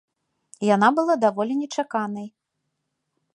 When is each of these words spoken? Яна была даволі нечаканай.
Яна 0.75 0.87
была 0.99 1.13
даволі 1.25 1.53
нечаканай. 1.61 2.27